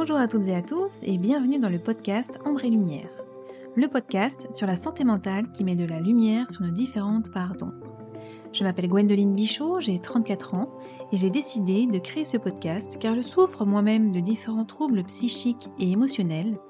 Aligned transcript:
Bonjour 0.00 0.16
à 0.16 0.28
toutes 0.28 0.46
et 0.46 0.54
à 0.54 0.62
tous 0.62 1.00
et 1.02 1.18
bienvenue 1.18 1.58
dans 1.58 1.68
le 1.68 1.80
podcast 1.80 2.38
Ombre 2.44 2.64
et 2.64 2.70
Lumière, 2.70 3.10
le 3.74 3.88
podcast 3.88 4.46
sur 4.54 4.68
la 4.68 4.76
santé 4.76 5.02
mentale 5.02 5.50
qui 5.50 5.64
met 5.64 5.74
de 5.74 5.84
la 5.84 5.98
lumière 5.98 6.48
sur 6.52 6.62
nos 6.62 6.70
différentes 6.70 7.32
parts 7.32 7.56
Je 8.52 8.62
m'appelle 8.62 8.86
Gwendoline 8.86 9.34
Bichot, 9.34 9.80
j'ai 9.80 9.98
34 9.98 10.54
ans 10.54 10.70
et 11.10 11.16
j'ai 11.16 11.30
décidé 11.30 11.86
de 11.86 11.98
créer 11.98 12.24
ce 12.24 12.36
podcast 12.36 12.96
car 13.00 13.16
je 13.16 13.22
souffre 13.22 13.64
moi-même 13.64 14.12
de 14.12 14.20
différents 14.20 14.64
troubles 14.64 15.02
psychiques 15.02 15.68
et 15.80 15.90
émotionnels 15.90 16.60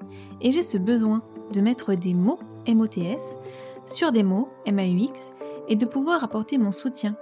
et 0.41 0.49
j'ai 0.49 0.63
ce 0.63 0.79
besoin 0.79 1.21
de 1.53 1.61
mettre 1.61 1.93
des 1.93 2.15
mots 2.15 2.39
MOTS 2.67 3.37
sur 3.85 4.11
des 4.11 4.23
mots 4.23 4.49
MAUX 4.65 5.33
et 5.67 5.75
de 5.75 5.85
pouvoir 5.85 6.23
apporter 6.23 6.57
mon 6.57 6.71
soutien 6.71 7.15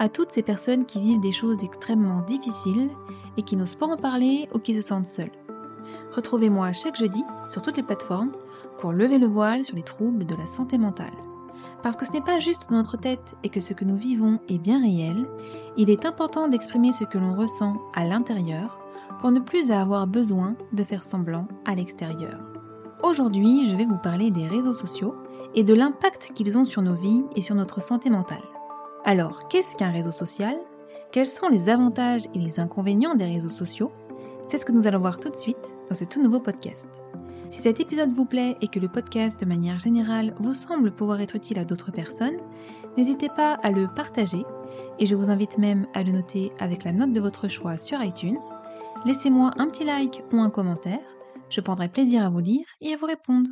à 0.00 0.08
toutes 0.08 0.32
ces 0.32 0.42
personnes 0.42 0.84
qui 0.84 0.98
vivent 0.98 1.20
des 1.20 1.30
choses 1.30 1.62
extrêmement 1.62 2.22
difficiles 2.22 2.90
et 3.36 3.42
qui 3.42 3.54
n'osent 3.54 3.76
pas 3.76 3.86
en 3.86 3.96
parler 3.96 4.48
ou 4.52 4.58
qui 4.58 4.74
se 4.74 4.80
sentent 4.80 5.06
seules. 5.06 5.43
Retrouvez-moi 6.12 6.72
chaque 6.72 6.96
jeudi 6.96 7.24
sur 7.48 7.62
toutes 7.62 7.76
les 7.76 7.82
plateformes 7.82 8.32
pour 8.78 8.92
lever 8.92 9.18
le 9.18 9.26
voile 9.26 9.64
sur 9.64 9.76
les 9.76 9.82
troubles 9.82 10.26
de 10.26 10.34
la 10.34 10.46
santé 10.46 10.78
mentale. 10.78 11.12
Parce 11.82 11.96
que 11.96 12.06
ce 12.06 12.12
n'est 12.12 12.22
pas 12.22 12.38
juste 12.38 12.70
dans 12.70 12.76
notre 12.76 12.96
tête 12.96 13.34
et 13.42 13.48
que 13.48 13.60
ce 13.60 13.74
que 13.74 13.84
nous 13.84 13.96
vivons 13.96 14.38
est 14.48 14.58
bien 14.58 14.80
réel, 14.80 15.26
il 15.76 15.90
est 15.90 16.06
important 16.06 16.48
d'exprimer 16.48 16.92
ce 16.92 17.04
que 17.04 17.18
l'on 17.18 17.34
ressent 17.34 17.76
à 17.94 18.04
l'intérieur 18.04 18.78
pour 19.20 19.30
ne 19.30 19.40
plus 19.40 19.70
avoir 19.70 20.06
besoin 20.06 20.54
de 20.72 20.84
faire 20.84 21.04
semblant 21.04 21.46
à 21.66 21.74
l'extérieur. 21.74 22.40
Aujourd'hui, 23.02 23.70
je 23.70 23.76
vais 23.76 23.84
vous 23.84 23.98
parler 23.98 24.30
des 24.30 24.48
réseaux 24.48 24.72
sociaux 24.72 25.14
et 25.54 25.62
de 25.62 25.74
l'impact 25.74 26.30
qu'ils 26.34 26.56
ont 26.56 26.64
sur 26.64 26.80
nos 26.80 26.94
vies 26.94 27.24
et 27.36 27.42
sur 27.42 27.54
notre 27.54 27.82
santé 27.82 28.08
mentale. 28.08 28.42
Alors, 29.04 29.48
qu'est-ce 29.48 29.76
qu'un 29.76 29.90
réseau 29.90 30.10
social? 30.10 30.56
Quels 31.12 31.26
sont 31.26 31.48
les 31.48 31.68
avantages 31.68 32.26
et 32.34 32.38
les 32.38 32.60
inconvénients 32.60 33.14
des 33.14 33.26
réseaux 33.26 33.50
sociaux? 33.50 33.92
C'est 34.46 34.58
ce 34.58 34.66
que 34.66 34.72
nous 34.72 34.86
allons 34.86 35.00
voir 35.00 35.18
tout 35.18 35.30
de 35.30 35.36
suite 35.36 35.74
dans 35.88 35.94
ce 35.94 36.04
tout 36.04 36.22
nouveau 36.22 36.38
podcast. 36.38 36.86
Si 37.48 37.60
cet 37.60 37.80
épisode 37.80 38.12
vous 38.12 38.24
plaît 38.24 38.56
et 38.60 38.68
que 38.68 38.78
le 38.78 38.88
podcast 38.88 39.40
de 39.40 39.46
manière 39.46 39.78
générale 39.78 40.34
vous 40.40 40.52
semble 40.52 40.94
pouvoir 40.94 41.20
être 41.20 41.36
utile 41.36 41.58
à 41.58 41.64
d'autres 41.64 41.92
personnes, 41.92 42.38
n'hésitez 42.96 43.28
pas 43.28 43.54
à 43.54 43.70
le 43.70 43.88
partager 43.88 44.44
et 44.98 45.06
je 45.06 45.14
vous 45.14 45.30
invite 45.30 45.58
même 45.58 45.86
à 45.94 46.02
le 46.02 46.12
noter 46.12 46.52
avec 46.58 46.84
la 46.84 46.92
note 46.92 47.12
de 47.12 47.20
votre 47.20 47.48
choix 47.48 47.78
sur 47.78 48.02
iTunes. 48.02 48.40
Laissez-moi 49.06 49.52
un 49.56 49.68
petit 49.68 49.84
like 49.84 50.22
ou 50.32 50.38
un 50.38 50.50
commentaire, 50.50 51.16
je 51.48 51.60
prendrai 51.60 51.88
plaisir 51.88 52.24
à 52.24 52.30
vous 52.30 52.40
lire 52.40 52.66
et 52.80 52.92
à 52.92 52.96
vous 52.96 53.06
répondre. 53.06 53.50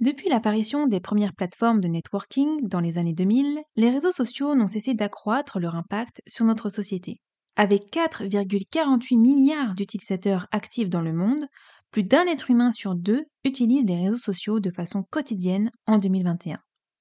Depuis 0.00 0.28
l'apparition 0.28 0.86
des 0.86 1.00
premières 1.00 1.34
plateformes 1.34 1.80
de 1.80 1.88
networking 1.88 2.66
dans 2.68 2.80
les 2.80 2.98
années 2.98 3.12
2000, 3.12 3.60
les 3.76 3.90
réseaux 3.90 4.10
sociaux 4.10 4.54
n'ont 4.54 4.66
cessé 4.66 4.94
d'accroître 4.94 5.60
leur 5.60 5.76
impact 5.76 6.20
sur 6.26 6.44
notre 6.44 6.68
société. 6.68 7.20
Avec 7.56 7.92
4,48 7.92 9.16
milliards 9.16 9.74
d'utilisateurs 9.74 10.48
actifs 10.50 10.88
dans 10.88 11.02
le 11.02 11.12
monde, 11.12 11.46
plus 11.92 12.02
d'un 12.02 12.26
être 12.26 12.50
humain 12.50 12.72
sur 12.72 12.96
deux 12.96 13.24
utilise 13.44 13.84
les 13.84 13.96
réseaux 13.96 14.18
sociaux 14.18 14.58
de 14.58 14.70
façon 14.70 15.04
quotidienne 15.08 15.70
en 15.86 15.98
2021. 15.98 16.58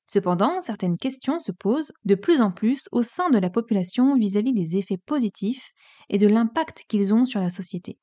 Cependant, 0.07 0.61
certaines 0.61 0.97
questions 0.97 1.39
se 1.39 1.51
posent 1.51 1.91
de 2.05 2.13
plus 2.13 2.39
en 2.41 2.51
plus 2.51 2.83
au 2.91 3.01
sein 3.01 3.31
de 3.31 3.39
la 3.39 3.49
population 3.49 4.15
vis-à-vis 4.15 4.53
des 4.53 4.77
effets 4.77 4.99
positifs 5.03 5.71
et 6.09 6.19
de 6.19 6.27
l'impact 6.27 6.83
qu'ils 6.88 7.15
ont 7.15 7.25
sur 7.25 7.39
la 7.39 7.49
société. 7.49 7.97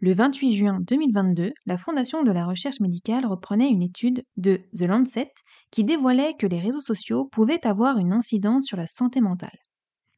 Le 0.00 0.14
28 0.14 0.52
juin 0.52 0.80
2022, 0.80 1.52
la 1.66 1.76
Fondation 1.76 2.24
de 2.24 2.32
la 2.32 2.46
recherche 2.46 2.80
médicale 2.80 3.26
reprenait 3.26 3.68
une 3.68 3.82
étude 3.82 4.24
de 4.38 4.62
The 4.74 4.82
Lancet 4.82 5.30
qui 5.70 5.84
dévoilait 5.84 6.34
que 6.38 6.46
les 6.46 6.58
réseaux 6.58 6.80
sociaux 6.80 7.28
pouvaient 7.30 7.66
avoir 7.66 7.98
une 7.98 8.14
incidence 8.14 8.64
sur 8.64 8.78
la 8.78 8.86
santé 8.86 9.20
mentale. 9.20 9.58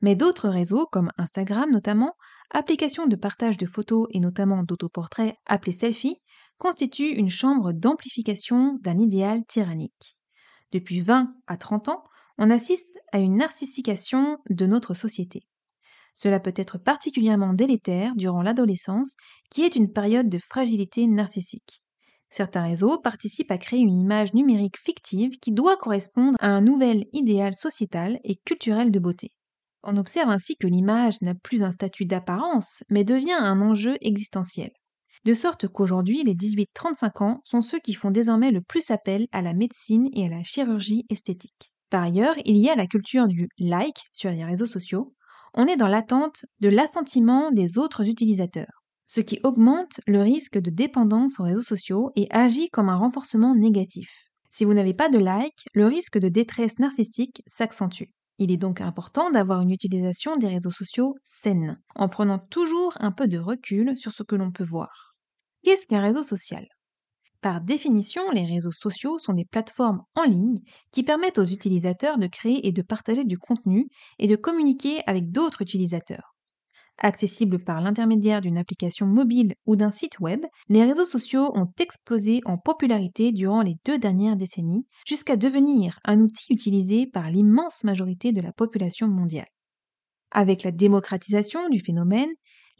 Mais 0.00 0.16
d'autres 0.16 0.48
réseaux, 0.48 0.86
comme 0.90 1.10
Instagram 1.16 1.70
notamment, 1.70 2.14
applications 2.50 3.06
de 3.06 3.16
partage 3.16 3.56
de 3.56 3.66
photos 3.66 4.06
et 4.10 4.20
notamment 4.20 4.62
d'autoportraits 4.62 5.36
appelés 5.46 5.72
selfies, 5.72 6.20
constituent 6.58 7.14
une 7.14 7.30
chambre 7.30 7.72
d'amplification 7.72 8.78
d'un 8.82 8.98
idéal 8.98 9.44
tyrannique. 9.46 10.16
Depuis 10.72 11.00
20 11.00 11.34
à 11.46 11.56
30 11.56 11.88
ans, 11.88 12.04
on 12.38 12.50
assiste 12.50 12.96
à 13.12 13.18
une 13.18 13.36
narcissification 13.36 14.38
de 14.50 14.66
notre 14.66 14.94
société. 14.94 15.46
Cela 16.14 16.38
peut 16.40 16.54
être 16.56 16.78
particulièrement 16.78 17.52
délétère 17.52 18.14
durant 18.16 18.42
l'adolescence, 18.42 19.16
qui 19.50 19.62
est 19.62 19.76
une 19.76 19.92
période 19.92 20.28
de 20.28 20.38
fragilité 20.38 21.06
narcissique. 21.06 21.82
Certains 22.30 22.62
réseaux 22.62 22.98
participent 22.98 23.50
à 23.50 23.58
créer 23.58 23.80
une 23.80 23.96
image 23.96 24.34
numérique 24.34 24.78
fictive 24.78 25.38
qui 25.38 25.52
doit 25.52 25.76
correspondre 25.76 26.36
à 26.40 26.48
un 26.48 26.60
nouvel 26.60 27.06
idéal 27.12 27.54
sociétal 27.54 28.18
et 28.24 28.36
culturel 28.36 28.90
de 28.90 28.98
beauté. 28.98 29.32
On 29.86 29.96
observe 29.98 30.30
ainsi 30.30 30.56
que 30.56 30.66
l'image 30.66 31.20
n'a 31.20 31.34
plus 31.34 31.62
un 31.62 31.70
statut 31.70 32.06
d'apparence, 32.06 32.82
mais 32.88 33.04
devient 33.04 33.36
un 33.38 33.60
enjeu 33.60 33.96
existentiel. 34.00 34.70
De 35.24 35.34
sorte 35.34 35.68
qu'aujourd'hui, 35.68 36.22
les 36.22 36.34
18-35 36.34 37.22
ans 37.22 37.40
sont 37.44 37.60
ceux 37.60 37.78
qui 37.78 37.94
font 37.94 38.10
désormais 38.10 38.50
le 38.50 38.62
plus 38.62 38.90
appel 38.90 39.26
à 39.32 39.42
la 39.42 39.54
médecine 39.54 40.08
et 40.14 40.26
à 40.26 40.28
la 40.28 40.42
chirurgie 40.42 41.04
esthétique. 41.10 41.70
Par 41.90 42.02
ailleurs, 42.02 42.34
il 42.44 42.56
y 42.56 42.70
a 42.70 42.74
la 42.74 42.86
culture 42.86 43.28
du 43.28 43.48
like 43.58 44.00
sur 44.12 44.30
les 44.30 44.44
réseaux 44.44 44.66
sociaux, 44.66 45.14
on 45.54 45.66
est 45.66 45.76
dans 45.76 45.86
l'attente 45.86 46.44
de 46.60 46.68
l'assentiment 46.68 47.52
des 47.52 47.78
autres 47.78 48.08
utilisateurs, 48.08 48.82
ce 49.06 49.20
qui 49.20 49.38
augmente 49.44 50.00
le 50.06 50.20
risque 50.20 50.58
de 50.58 50.70
dépendance 50.70 51.38
aux 51.38 51.44
réseaux 51.44 51.62
sociaux 51.62 52.10
et 52.16 52.26
agit 52.30 52.70
comme 52.70 52.88
un 52.88 52.96
renforcement 52.96 53.54
négatif. 53.54 54.10
Si 54.50 54.64
vous 54.64 54.74
n'avez 54.74 54.94
pas 54.94 55.08
de 55.08 55.18
like, 55.18 55.66
le 55.72 55.86
risque 55.86 56.18
de 56.18 56.28
détresse 56.28 56.78
narcissique 56.78 57.42
s'accentue. 57.46 58.10
Il 58.38 58.52
est 58.52 58.56
donc 58.56 58.80
important 58.80 59.30
d'avoir 59.32 59.60
une 59.62 59.72
utilisation 59.72 60.36
des 60.36 60.46
réseaux 60.46 60.70
sociaux 60.70 61.16
saine, 61.24 61.80
en 61.96 62.08
prenant 62.08 62.38
toujours 62.38 62.96
un 63.00 63.10
peu 63.10 63.26
de 63.26 63.38
recul 63.38 63.96
sur 63.98 64.12
ce 64.12 64.22
que 64.22 64.36
l'on 64.36 64.52
peut 64.52 64.62
voir. 64.64 65.16
Qu'est-ce 65.64 65.88
qu'un 65.88 66.00
réseau 66.00 66.22
social? 66.22 66.66
Par 67.42 67.60
définition, 67.60 68.30
les 68.32 68.46
réseaux 68.46 68.72
sociaux 68.72 69.18
sont 69.18 69.34
des 69.34 69.44
plateformes 69.46 70.02
en 70.16 70.24
ligne 70.24 70.60
qui 70.92 71.04
permettent 71.04 71.38
aux 71.38 71.44
utilisateurs 71.46 72.18
de 72.18 72.26
créer 72.28 72.66
et 72.66 72.72
de 72.72 72.82
partager 72.82 73.24
du 73.24 73.38
contenu 73.38 73.88
et 74.18 74.26
de 74.28 74.36
communiquer 74.36 75.02
avec 75.06 75.30
d'autres 75.32 75.62
utilisateurs. 75.62 76.33
Accessibles 76.98 77.58
par 77.58 77.80
l'intermédiaire 77.80 78.40
d'une 78.40 78.56
application 78.56 79.06
mobile 79.06 79.54
ou 79.66 79.74
d'un 79.74 79.90
site 79.90 80.20
web, 80.20 80.44
les 80.68 80.84
réseaux 80.84 81.04
sociaux 81.04 81.50
ont 81.54 81.66
explosé 81.78 82.40
en 82.44 82.56
popularité 82.56 83.32
durant 83.32 83.62
les 83.62 83.74
deux 83.84 83.98
dernières 83.98 84.36
décennies 84.36 84.86
jusqu'à 85.06 85.36
devenir 85.36 85.98
un 86.04 86.20
outil 86.20 86.52
utilisé 86.52 87.06
par 87.06 87.30
l'immense 87.30 87.82
majorité 87.82 88.32
de 88.32 88.40
la 88.40 88.52
population 88.52 89.08
mondiale. 89.08 89.48
Avec 90.30 90.62
la 90.62 90.70
démocratisation 90.70 91.68
du 91.68 91.80
phénomène, 91.80 92.30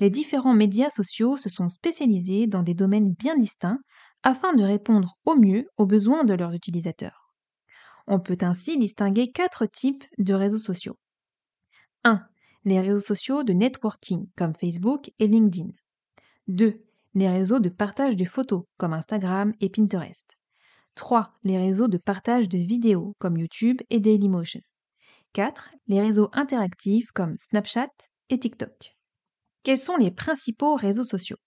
les 0.00 0.10
différents 0.10 0.54
médias 0.54 0.90
sociaux 0.90 1.36
se 1.36 1.48
sont 1.48 1.68
spécialisés 1.68 2.46
dans 2.46 2.62
des 2.62 2.74
domaines 2.74 3.12
bien 3.12 3.36
distincts 3.36 3.80
afin 4.22 4.54
de 4.54 4.62
répondre 4.62 5.14
au 5.24 5.34
mieux 5.36 5.66
aux 5.76 5.86
besoins 5.86 6.24
de 6.24 6.34
leurs 6.34 6.54
utilisateurs. 6.54 7.32
On 8.06 8.20
peut 8.20 8.38
ainsi 8.42 8.78
distinguer 8.78 9.30
quatre 9.32 9.66
types 9.66 10.04
de 10.18 10.34
réseaux 10.34 10.58
sociaux. 10.58 10.96
1. 12.04 12.20
Les 12.66 12.80
réseaux 12.80 12.98
sociaux 12.98 13.42
de 13.42 13.52
networking 13.52 14.26
comme 14.36 14.54
Facebook 14.54 15.10
et 15.18 15.26
LinkedIn. 15.26 15.68
2. 16.48 16.82
Les 17.14 17.28
réseaux 17.28 17.58
de 17.58 17.68
partage 17.68 18.16
de 18.16 18.24
photos 18.24 18.64
comme 18.78 18.94
Instagram 18.94 19.52
et 19.60 19.68
Pinterest. 19.68 20.38
3. 20.94 21.34
Les 21.42 21.58
réseaux 21.58 21.88
de 21.88 21.98
partage 21.98 22.48
de 22.48 22.56
vidéos 22.56 23.14
comme 23.18 23.36
YouTube 23.36 23.82
et 23.90 24.00
Dailymotion. 24.00 24.62
4. 25.34 25.72
Les 25.88 26.00
réseaux 26.00 26.30
interactifs 26.32 27.10
comme 27.12 27.34
Snapchat 27.36 27.90
et 28.30 28.38
TikTok. 28.38 28.96
Quels 29.62 29.76
sont 29.76 29.96
les 29.96 30.10
principaux 30.10 30.74
réseaux 30.74 31.04
sociaux? 31.04 31.38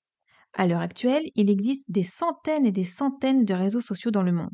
À 0.53 0.67
l'heure 0.67 0.81
actuelle, 0.81 1.23
il 1.33 1.49
existe 1.49 1.83
des 1.87 2.03
centaines 2.03 2.65
et 2.65 2.71
des 2.71 2.85
centaines 2.85 3.43
de 3.43 3.53
réseaux 3.55 3.81
sociaux 3.81 4.11
dans 4.11 4.23
le 4.23 4.31
monde. 4.33 4.53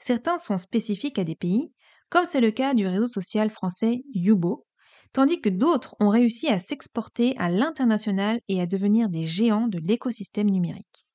Certains 0.00 0.38
sont 0.38 0.58
spécifiques 0.58 1.20
à 1.20 1.24
des 1.24 1.36
pays, 1.36 1.72
comme 2.08 2.26
c'est 2.26 2.40
le 2.40 2.50
cas 2.50 2.74
du 2.74 2.86
réseau 2.88 3.06
social 3.06 3.48
français 3.48 4.02
Yubo, 4.12 4.66
tandis 5.14 5.40
que 5.40 5.48
d'autres 5.48 5.94
ont 6.00 6.10
réussi 6.10 6.48
à 6.48 6.60
s'exporter 6.60 7.34
à 7.38 7.48
l'international 7.48 8.40
et 8.48 8.60
à 8.60 8.66
devenir 8.66 9.08
des 9.08 9.24
géants 9.24 9.68
de 9.68 9.78
l'écosystème 9.78 10.50
numérique. 10.50 11.06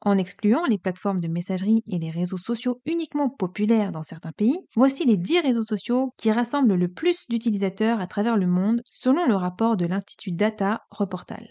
En 0.00 0.16
excluant 0.16 0.64
les 0.64 0.78
plateformes 0.78 1.20
de 1.20 1.26
messagerie 1.26 1.82
et 1.90 1.98
les 1.98 2.10
réseaux 2.10 2.38
sociaux 2.38 2.80
uniquement 2.86 3.28
populaires 3.28 3.90
dans 3.90 4.04
certains 4.04 4.30
pays, 4.30 4.56
voici 4.76 5.04
les 5.04 5.16
10 5.16 5.40
réseaux 5.40 5.64
sociaux 5.64 6.12
qui 6.16 6.30
rassemblent 6.30 6.76
le 6.76 6.88
plus 6.88 7.24
d'utilisateurs 7.28 8.00
à 8.00 8.06
travers 8.06 8.36
le 8.36 8.46
monde 8.46 8.80
selon 8.88 9.26
le 9.26 9.34
rapport 9.34 9.76
de 9.76 9.86
l'Institut 9.86 10.30
Data 10.30 10.82
Reportal. 10.90 11.48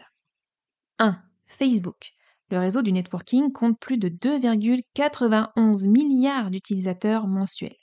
1. 1.00 1.21
Facebook. 1.45 2.13
Le 2.50 2.60
réseau 2.60 2.81
du 2.81 2.94
networking 2.94 3.51
compte 3.51 3.77
plus 3.81 3.98
de 3.98 4.07
2,91 4.07 5.89
milliards 5.89 6.50
d'utilisateurs 6.50 7.27
mensuels. 7.27 7.75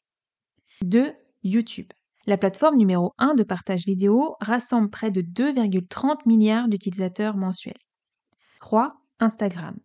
2. 0.81 1.13
YouTube. 1.43 1.93
La 2.27 2.39
plateforme 2.39 2.77
numéro 2.77 3.13
1 3.19 3.35
de 3.35 3.43
partage 3.43 3.85
vidéo 3.85 4.37
rassemble 4.41 4.89
près 4.89 5.11
de 5.11 5.21
2,30 5.21 6.27
milliards 6.27 6.69
d'utilisateurs 6.69 7.37
mensuels. 7.37 7.75
3. 8.61 8.95
Instagram. 9.21 9.77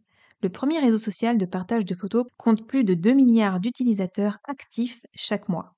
Le 0.41 0.47
premier 0.47 0.79
réseau 0.79 0.97
social 0.97 1.37
de 1.37 1.45
partage 1.45 1.83
de 1.83 1.93
photos 1.93 2.25
compte 2.37 2.65
plus 2.65 2.85
de 2.85 2.93
2 2.93 3.11
milliards 3.11 3.59
d'utilisateurs 3.59 4.37
actifs 4.45 5.01
chaque 5.13 5.49
mois. 5.49 5.75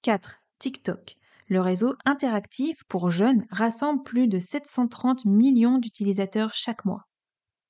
4. 0.00 0.38
TikTok. 0.58 1.16
Le 1.48 1.60
réseau 1.60 1.94
interactif 2.06 2.84
pour 2.88 3.10
jeunes 3.10 3.44
rassemble 3.50 4.02
plus 4.02 4.28
de 4.28 4.38
730 4.38 5.26
millions 5.26 5.76
d'utilisateurs 5.76 6.54
chaque 6.54 6.86
mois. 6.86 7.02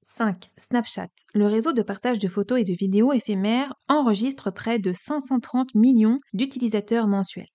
5. 0.02 0.52
Snapchat. 0.56 1.10
Le 1.34 1.48
réseau 1.48 1.72
de 1.72 1.82
partage 1.82 2.20
de 2.20 2.28
photos 2.28 2.60
et 2.60 2.64
de 2.64 2.72
vidéos 2.72 3.12
éphémères 3.12 3.74
enregistre 3.88 4.52
près 4.52 4.78
de 4.78 4.92
530 4.92 5.74
millions 5.74 6.20
d'utilisateurs 6.32 7.08
mensuels. 7.08 7.51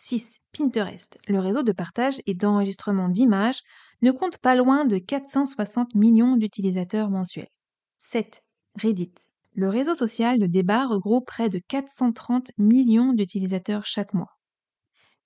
6. 0.00 0.38
Pinterest. 0.52 1.18
Le 1.26 1.40
réseau 1.40 1.64
de 1.64 1.72
partage 1.72 2.22
et 2.26 2.34
d'enregistrement 2.34 3.08
d'images 3.08 3.62
ne 4.00 4.12
compte 4.12 4.38
pas 4.38 4.54
loin 4.54 4.84
de 4.84 4.96
460 4.96 5.96
millions 5.96 6.36
d'utilisateurs 6.36 7.10
mensuels. 7.10 7.50
7. 7.98 8.44
Reddit. 8.76 9.12
Le 9.54 9.68
réseau 9.68 9.96
social 9.96 10.38
de 10.38 10.46
débat 10.46 10.86
regroupe 10.86 11.26
près 11.26 11.48
de 11.48 11.58
430 11.58 12.52
millions 12.58 13.12
d'utilisateurs 13.12 13.84
chaque 13.86 14.14
mois. 14.14 14.38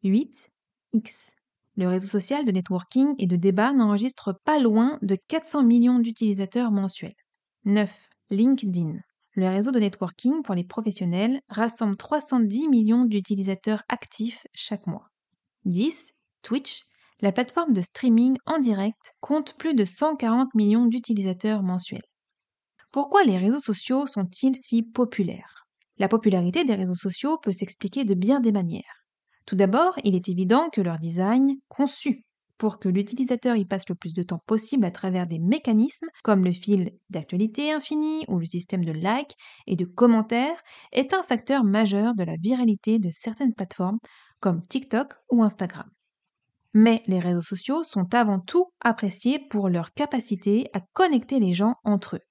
8. 0.05 0.49
X. 0.95 1.35
Le 1.77 1.87
réseau 1.87 2.09
social 2.09 2.47
de 2.47 2.53
networking 2.53 3.15
et 3.19 3.27
de 3.27 3.37
débat 3.37 3.75
n'enregistre 3.75 4.41
pas 4.43 4.59
loin 4.59 4.99
de 5.03 5.19
400 5.29 5.65
millions 5.65 5.99
d'utilisateurs 5.99 6.71
mensuels. 6.71 7.13
9. 7.67 8.09
LinkedIn. 8.31 9.01
Le 9.35 9.49
réseau 9.49 9.71
de 9.71 9.79
networking 9.79 10.43
pour 10.43 10.55
les 10.55 10.65
professionnels 10.65 11.41
rassemble 11.49 11.97
310 11.97 12.69
millions 12.69 13.07
d'utilisateurs 13.07 13.83
actifs 13.89 14.47
chaque 14.53 14.87
mois. 14.87 15.09
10. 15.65 16.11
Twitch. 16.43 16.83
La 17.21 17.33
plateforme 17.33 17.73
de 17.73 17.81
streaming 17.81 18.37
en 18.45 18.59
direct 18.59 19.15
compte 19.21 19.57
plus 19.57 19.75
de 19.75 19.87
140 19.87 20.55
millions 20.55 20.85
d'utilisateurs 20.85 21.63
mensuels. 21.63 22.03
Pourquoi 22.91 23.25
les 23.25 23.39
réseaux 23.39 23.61
sociaux 23.61 24.07
sont-ils 24.07 24.55
si 24.55 24.83
populaires? 24.83 25.67
La 25.97 26.09
popularité 26.09 26.65
des 26.65 26.75
réseaux 26.75 26.95
sociaux 26.95 27.39
peut 27.39 27.53
s'expliquer 27.53 28.05
de 28.05 28.15
bien 28.15 28.41
des 28.41 28.53
manières. 28.53 29.07
Tout 29.47 29.57
d'abord, 29.57 29.95
il 30.05 30.15
est 30.15 30.29
évident 30.29 30.69
que 30.71 30.83
leur 30.83 30.99
design, 30.99 31.57
conçu 31.69 32.27
pour 32.63 32.79
que 32.79 32.89
l'utilisateur 32.89 33.57
y 33.57 33.65
passe 33.65 33.89
le 33.89 33.97
plus 33.97 34.13
de 34.13 34.23
temps 34.23 34.39
possible 34.47 34.85
à 34.85 34.93
travers 34.93 35.27
des 35.27 35.41
mécanismes 35.41 36.07
comme 36.23 36.45
le 36.45 36.53
fil 36.53 36.93
d'actualité 37.11 37.73
infini 37.73 38.25
ou 38.29 38.39
le 38.39 38.45
système 38.45 38.85
de 38.85 38.93
likes 38.93 39.35
et 39.67 39.75
de 39.75 39.85
commentaires, 39.85 40.63
est 40.93 41.13
un 41.13 41.25
facteur 41.25 41.65
majeur 41.65 42.15
de 42.15 42.23
la 42.23 42.37
viralité 42.37 43.01
de 43.01 43.11
certaines 43.11 43.53
plateformes 43.53 43.99
comme 44.39 44.63
TikTok 44.63 45.13
ou 45.33 45.43
Instagram. 45.43 45.91
Mais 46.73 47.03
les 47.09 47.19
réseaux 47.19 47.43
sociaux 47.43 47.83
sont 47.83 48.15
avant 48.15 48.39
tout 48.39 48.67
appréciés 48.81 49.41
pour 49.51 49.69
leur 49.69 49.93
capacité 49.93 50.69
à 50.73 50.79
connecter 50.93 51.41
les 51.41 51.55
gens 51.55 51.75
entre 51.83 52.15
eux, 52.15 52.23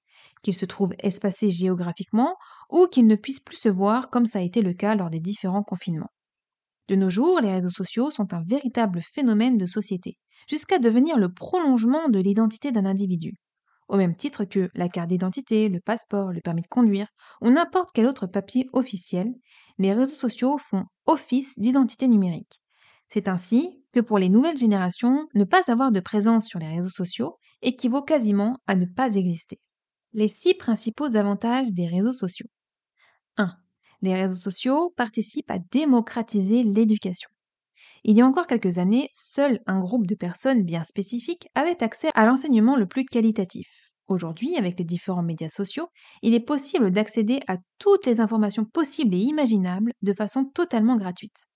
qu'ils 0.42 0.56
se 0.56 0.64
trouvent 0.64 0.94
espacés 1.00 1.50
géographiquement 1.50 2.36
ou 2.70 2.86
qu'ils 2.86 3.06
ne 3.06 3.16
puissent 3.16 3.44
plus 3.44 3.58
se 3.58 3.68
voir 3.68 4.08
comme 4.08 4.24
ça 4.24 4.38
a 4.38 4.42
été 4.42 4.62
le 4.62 4.72
cas 4.72 4.94
lors 4.94 5.10
des 5.10 5.20
différents 5.20 5.62
confinements. 5.62 6.10
De 6.88 6.94
nos 6.96 7.10
jours, 7.10 7.38
les 7.42 7.52
réseaux 7.52 7.68
sociaux 7.68 8.10
sont 8.10 8.32
un 8.32 8.40
véritable 8.40 9.02
phénomène 9.02 9.58
de 9.58 9.66
société, 9.66 10.16
jusqu'à 10.48 10.78
devenir 10.78 11.18
le 11.18 11.32
prolongement 11.32 12.08
de 12.08 12.18
l'identité 12.18 12.72
d'un 12.72 12.86
individu. 12.86 13.34
Au 13.88 13.96
même 13.96 14.14
titre 14.14 14.44
que 14.44 14.70
la 14.74 14.88
carte 14.88 15.08
d'identité, 15.08 15.68
le 15.68 15.80
passeport, 15.80 16.32
le 16.32 16.40
permis 16.40 16.62
de 16.62 16.68
conduire 16.68 17.08
ou 17.40 17.50
n'importe 17.50 17.90
quel 17.92 18.06
autre 18.06 18.26
papier 18.26 18.68
officiel, 18.72 19.32
les 19.78 19.92
réseaux 19.92 20.14
sociaux 20.14 20.58
font 20.58 20.84
office 21.06 21.58
d'identité 21.58 22.08
numérique. 22.08 22.62
C'est 23.08 23.28
ainsi 23.28 23.84
que 23.92 24.00
pour 24.00 24.18
les 24.18 24.30
nouvelles 24.30 24.56
générations, 24.56 25.26
ne 25.34 25.44
pas 25.44 25.70
avoir 25.70 25.92
de 25.92 26.00
présence 26.00 26.46
sur 26.46 26.58
les 26.58 26.68
réseaux 26.68 26.88
sociaux 26.88 27.36
équivaut 27.60 28.02
quasiment 28.02 28.56
à 28.66 28.74
ne 28.74 28.86
pas 28.86 29.14
exister. 29.14 29.60
Les 30.14 30.28
six 30.28 30.54
principaux 30.54 31.16
avantages 31.16 31.72
des 31.72 31.86
réseaux 31.86 32.12
sociaux. 32.12 32.48
1 33.36 33.54
les 34.02 34.16
réseaux 34.16 34.36
sociaux 34.36 34.92
participent 34.96 35.50
à 35.50 35.58
démocratiser 35.70 36.64
l'éducation. 36.64 37.30
Il 38.04 38.16
y 38.16 38.20
a 38.20 38.26
encore 38.26 38.48
quelques 38.48 38.78
années, 38.78 39.08
seul 39.12 39.60
un 39.66 39.78
groupe 39.78 40.06
de 40.06 40.16
personnes 40.16 40.62
bien 40.62 40.82
spécifiques 40.82 41.48
avait 41.54 41.82
accès 41.82 42.10
à 42.14 42.26
l'enseignement 42.26 42.76
le 42.76 42.86
plus 42.86 43.04
qualitatif. 43.04 43.68
Aujourd'hui, 44.08 44.56
avec 44.56 44.78
les 44.78 44.84
différents 44.84 45.22
médias 45.22 45.48
sociaux, 45.48 45.88
il 46.20 46.34
est 46.34 46.40
possible 46.40 46.90
d'accéder 46.90 47.40
à 47.46 47.58
toutes 47.78 48.06
les 48.06 48.20
informations 48.20 48.64
possibles 48.64 49.14
et 49.14 49.18
imaginables 49.18 49.92
de 50.02 50.12
façon 50.12 50.44
totalement 50.44 50.96
gratuite. 50.96 51.46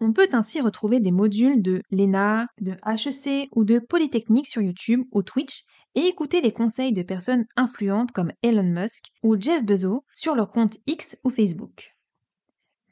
On 0.00 0.12
peut 0.12 0.28
ainsi 0.32 0.60
retrouver 0.60 1.00
des 1.00 1.12
modules 1.12 1.62
de 1.62 1.80
l'ENA, 1.90 2.48
de 2.60 2.72
HEC 2.84 3.48
ou 3.54 3.64
de 3.64 3.78
Polytechnique 3.78 4.48
sur 4.48 4.60
YouTube 4.60 5.04
ou 5.12 5.22
Twitch 5.22 5.62
et 5.94 6.00
écouter 6.00 6.42
les 6.42 6.52
conseils 6.52 6.92
de 6.92 7.02
personnes 7.02 7.46
influentes 7.56 8.12
comme 8.12 8.32
Elon 8.42 8.62
Musk 8.64 9.06
ou 9.22 9.40
Jeff 9.40 9.64
Bezos 9.64 10.04
sur 10.12 10.34
leur 10.34 10.48
compte 10.48 10.76
X 10.86 11.16
ou 11.24 11.30
Facebook. 11.30 11.94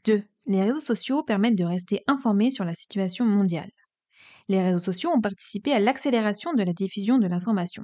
2. 0.04 0.22
Les 0.46 0.62
réseaux 0.62 0.80
sociaux 0.80 1.22
permettent 1.22 1.58
de 1.58 1.64
rester 1.64 2.02
informés 2.06 2.50
sur 2.50 2.64
la 2.64 2.74
situation 2.74 3.24
mondiale. 3.24 3.70
Les 4.48 4.62
réseaux 4.62 4.78
sociaux 4.78 5.10
ont 5.10 5.20
participé 5.20 5.72
à 5.72 5.80
l'accélération 5.80 6.52
de 6.52 6.62
la 6.62 6.72
diffusion 6.72 7.18
de 7.18 7.26
l'information. 7.26 7.82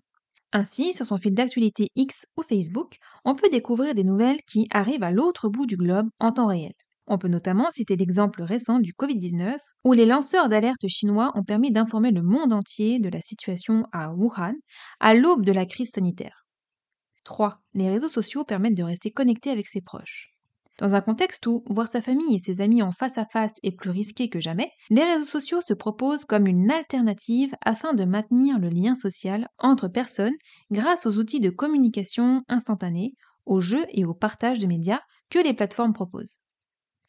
Ainsi, 0.52 0.92
sur 0.92 1.06
son 1.06 1.16
fil 1.16 1.32
d'actualité 1.32 1.88
X 1.96 2.26
ou 2.36 2.42
Facebook, 2.42 2.96
on 3.24 3.34
peut 3.34 3.48
découvrir 3.48 3.94
des 3.94 4.04
nouvelles 4.04 4.40
qui 4.46 4.66
arrivent 4.70 5.04
à 5.04 5.10
l'autre 5.12 5.48
bout 5.48 5.66
du 5.66 5.76
globe 5.76 6.08
en 6.18 6.32
temps 6.32 6.48
réel. 6.48 6.72
On 7.06 7.18
peut 7.18 7.28
notamment 7.28 7.70
citer 7.70 7.96
l'exemple 7.96 8.42
récent 8.42 8.78
du 8.78 8.92
Covid-19, 8.92 9.56
où 9.84 9.92
les 9.92 10.06
lanceurs 10.06 10.48
d'alerte 10.48 10.86
chinois 10.88 11.32
ont 11.34 11.44
permis 11.44 11.72
d'informer 11.72 12.10
le 12.10 12.22
monde 12.22 12.52
entier 12.52 12.98
de 12.98 13.08
la 13.08 13.20
situation 13.20 13.84
à 13.92 14.12
Wuhan 14.12 14.54
à 15.00 15.14
l'aube 15.14 15.44
de 15.44 15.52
la 15.52 15.66
crise 15.66 15.90
sanitaire. 15.90 16.46
3. 17.24 17.62
Les 17.74 17.88
réseaux 17.90 18.08
sociaux 18.08 18.44
permettent 18.44 18.76
de 18.76 18.82
rester 18.82 19.10
connecté 19.10 19.50
avec 19.50 19.66
ses 19.66 19.80
proches. 19.80 20.29
Dans 20.80 20.94
un 20.94 21.02
contexte 21.02 21.46
où 21.46 21.62
voir 21.68 21.86
sa 21.88 22.00
famille 22.00 22.34
et 22.34 22.38
ses 22.38 22.62
amis 22.62 22.82
en 22.82 22.90
face 22.90 23.18
à 23.18 23.26
face 23.26 23.56
est 23.62 23.70
plus 23.70 23.90
risqué 23.90 24.30
que 24.30 24.40
jamais, 24.40 24.72
les 24.88 25.04
réseaux 25.04 25.26
sociaux 25.26 25.60
se 25.60 25.74
proposent 25.74 26.24
comme 26.24 26.46
une 26.46 26.70
alternative 26.70 27.54
afin 27.62 27.92
de 27.92 28.06
maintenir 28.06 28.58
le 28.58 28.70
lien 28.70 28.94
social 28.94 29.46
entre 29.58 29.88
personnes 29.88 30.34
grâce 30.70 31.04
aux 31.04 31.18
outils 31.18 31.40
de 31.40 31.50
communication 31.50 32.42
instantanée, 32.48 33.12
aux 33.44 33.60
jeux 33.60 33.84
et 33.90 34.06
au 34.06 34.14
partage 34.14 34.58
de 34.58 34.66
médias 34.66 35.00
que 35.28 35.38
les 35.38 35.52
plateformes 35.52 35.92
proposent. 35.92 36.38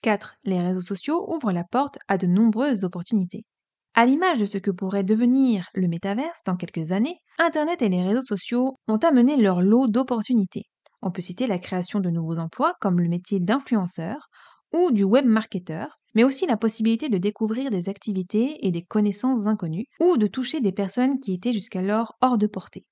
4. 0.02 0.36
Les 0.44 0.60
réseaux 0.60 0.82
sociaux 0.82 1.34
ouvrent 1.34 1.54
la 1.54 1.64
porte 1.64 1.98
à 2.10 2.18
de 2.18 2.28
nombreuses 2.28 2.84
opportunités. 2.84 3.46
À 3.94 4.06
l'image 4.06 4.40
de 4.40 4.46
ce 4.46 4.58
que 4.58 4.72
pourrait 4.72 5.06
devenir 5.06 5.70
le 5.76 5.88
métaverse 5.88 6.42
dans 6.46 6.58
quelques 6.58 6.92
années, 6.92 7.20
Internet 7.40 7.82
et 7.82 7.90
les 7.90 8.04
réseaux 8.04 8.26
sociaux 8.26 8.80
ont 8.90 8.98
amené 8.98 9.38
leur 9.38 9.62
lot 9.62 9.88
d'opportunités. 9.88 10.71
On 11.02 11.12
peut 11.12 11.22
citer 11.22 11.48
la 11.48 11.60
création 11.60 12.00
de 12.00 12.10
nouveaux 12.10 12.38
emplois 12.38 12.76
comme 12.80 13.00
le 13.00 13.10
métier 13.10 13.40
d'influenceur 13.40 14.30
ou 14.74 14.92
du 14.92 15.04
web 15.04 15.26
marketeur, 15.26 16.00
mais 16.16 16.24
aussi 16.24 16.46
la 16.46 16.58
possibilité 16.58 17.10
de 17.10 17.18
découvrir 17.18 17.70
des 17.72 17.90
activités 17.90 18.66
et 18.66 18.72
des 18.72 18.84
connaissances 18.84 19.48
inconnues 19.48 19.86
ou 20.00 20.18
de 20.18 20.28
toucher 20.28 20.60
des 20.62 20.72
personnes 20.72 21.20
qui 21.20 21.34
étaient 21.34 21.54
jusqu'alors 21.54 22.16
hors 22.22 22.38
de 22.38 22.48
portée. 22.48 22.86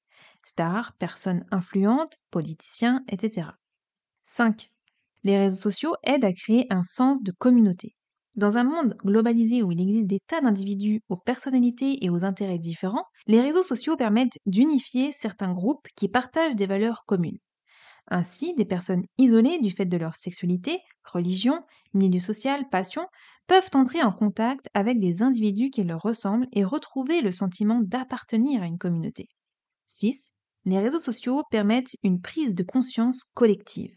Stars, 0.43 0.93
personnes 0.97 1.45
influentes, 1.51 2.17
politiciens, 2.31 3.03
etc. 3.09 3.49
5. 4.23 4.71
Les 5.23 5.37
réseaux 5.37 5.61
sociaux 5.61 5.95
aident 6.03 6.25
à 6.25 6.33
créer 6.33 6.65
un 6.69 6.83
sens 6.83 7.21
de 7.21 7.31
communauté. 7.31 7.95
Dans 8.35 8.57
un 8.57 8.63
monde 8.63 8.95
globalisé 9.03 9.63
où 9.63 9.71
il 9.71 9.81
existe 9.81 10.07
des 10.07 10.19
tas 10.25 10.41
d'individus 10.41 11.01
aux 11.09 11.17
personnalités 11.17 12.03
et 12.05 12.09
aux 12.09 12.23
intérêts 12.23 12.59
différents, 12.59 13.05
les 13.27 13.41
réseaux 13.41 13.63
sociaux 13.63 13.97
permettent 13.97 14.39
d'unifier 14.45 15.11
certains 15.11 15.53
groupes 15.53 15.87
qui 15.95 16.07
partagent 16.09 16.55
des 16.55 16.67
valeurs 16.67 17.03
communes. 17.05 17.39
Ainsi, 18.09 18.53
des 18.55 18.65
personnes 18.65 19.03
isolées 19.17 19.59
du 19.59 19.71
fait 19.71 19.85
de 19.85 19.97
leur 19.97 20.15
sexualité, 20.15 20.79
religion, 21.03 21.63
milieu 21.93 22.19
social, 22.19 22.67
passion, 22.69 23.07
peuvent 23.47 23.69
entrer 23.73 24.03
en 24.03 24.11
contact 24.11 24.67
avec 24.73 24.99
des 24.99 25.21
individus 25.21 25.69
qui 25.69 25.83
leur 25.83 26.01
ressemblent 26.01 26.47
et 26.53 26.63
retrouver 26.63 27.21
le 27.21 27.31
sentiment 27.31 27.79
d'appartenir 27.81 28.61
à 28.63 28.67
une 28.67 28.77
communauté. 28.77 29.27
6. 29.87 30.33
Les 30.65 30.79
réseaux 30.79 30.99
sociaux 30.99 31.43
permettent 31.51 31.95
une 32.03 32.21
prise 32.21 32.55
de 32.55 32.63
conscience 32.63 33.23
collective. 33.33 33.95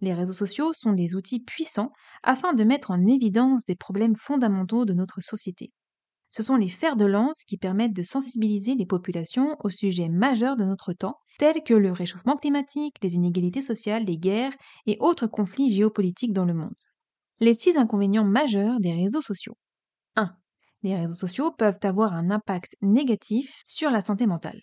Les 0.00 0.14
réseaux 0.14 0.32
sociaux 0.32 0.72
sont 0.72 0.94
des 0.94 1.14
outils 1.16 1.40
puissants 1.40 1.92
afin 2.22 2.54
de 2.54 2.64
mettre 2.64 2.90
en 2.90 3.06
évidence 3.06 3.64
des 3.66 3.76
problèmes 3.76 4.16
fondamentaux 4.16 4.84
de 4.86 4.94
notre 4.94 5.20
société. 5.20 5.72
Ce 6.36 6.42
sont 6.42 6.56
les 6.56 6.68
fers 6.68 6.96
de 6.96 7.06
lance 7.06 7.44
qui 7.44 7.56
permettent 7.56 7.96
de 7.96 8.02
sensibiliser 8.02 8.74
les 8.74 8.84
populations 8.84 9.56
aux 9.64 9.70
sujets 9.70 10.10
majeurs 10.10 10.56
de 10.56 10.66
notre 10.66 10.92
temps, 10.92 11.16
tels 11.38 11.62
que 11.64 11.72
le 11.72 11.90
réchauffement 11.92 12.36
climatique, 12.36 12.96
les 13.02 13.14
inégalités 13.14 13.62
sociales, 13.62 14.04
les 14.04 14.18
guerres 14.18 14.52
et 14.84 14.98
autres 15.00 15.26
conflits 15.26 15.70
géopolitiques 15.70 16.34
dans 16.34 16.44
le 16.44 16.52
monde. 16.52 16.74
Les 17.40 17.54
six 17.54 17.78
inconvénients 17.78 18.26
majeurs 18.26 18.80
des 18.80 18.92
réseaux 18.92 19.22
sociaux. 19.22 19.56
1. 20.16 20.30
Les 20.82 20.94
réseaux 20.94 21.14
sociaux 21.14 21.52
peuvent 21.52 21.78
avoir 21.80 22.12
un 22.12 22.30
impact 22.30 22.76
négatif 22.82 23.62
sur 23.64 23.90
la 23.90 24.02
santé 24.02 24.26
mentale. 24.26 24.60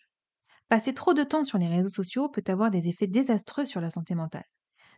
Passer 0.69 0.93
trop 0.93 1.15
de 1.15 1.23
temps 1.23 1.43
sur 1.43 1.57
les 1.57 1.69
réseaux 1.69 1.89
sociaux 1.89 2.29
peut 2.29 2.43
avoir 2.45 2.69
des 2.69 2.87
effets 2.87 3.07
désastreux 3.07 3.65
sur 3.65 3.81
la 3.81 3.89
santé 3.89 4.13
mentale. 4.13 4.45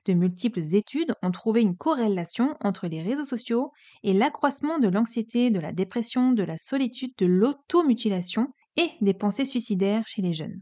De 0.05 0.13
multiples 0.13 0.75
études 0.75 1.13
ont 1.23 1.31
trouvé 1.31 1.61
une 1.61 1.75
corrélation 1.75 2.55
entre 2.63 2.87
les 2.87 3.01
réseaux 3.01 3.25
sociaux 3.25 3.71
et 4.03 4.13
l'accroissement 4.13 4.77
de 4.77 4.87
l'anxiété, 4.87 5.49
de 5.49 5.59
la 5.59 5.71
dépression, 5.71 6.31
de 6.31 6.43
la 6.43 6.57
solitude, 6.57 7.11
de 7.17 7.25
l'automutilation 7.25 8.47
et 8.77 8.89
des 9.01 9.15
pensées 9.15 9.45
suicidaires 9.45 10.05
chez 10.05 10.21
les 10.21 10.33
jeunes. 10.33 10.61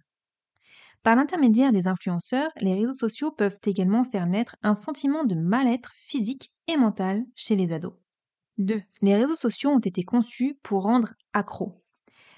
Par 1.03 1.17
l'intermédiaire 1.17 1.73
des 1.73 1.88
influenceurs, 1.88 2.50
les 2.62 2.73
réseaux 2.73 2.93
sociaux 2.93 3.31
peuvent 3.31 3.59
également 3.65 4.05
faire 4.05 4.25
naître 4.25 4.55
un 4.63 4.73
sentiment 4.73 5.25
de 5.25 5.35
mal-être 5.35 5.91
physique 6.07 6.53
et 6.67 6.77
mental 6.77 7.25
chez 7.35 7.57
les 7.57 7.73
ados. 7.73 7.93
2. 8.59 8.81
Les 9.01 9.15
réseaux 9.17 9.35
sociaux 9.35 9.71
ont 9.71 9.79
été 9.79 10.03
conçus 10.03 10.57
pour 10.63 10.83
rendre 10.83 11.13
accro. 11.33 11.83